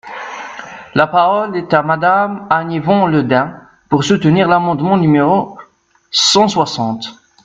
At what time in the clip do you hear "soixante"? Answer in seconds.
6.47-7.19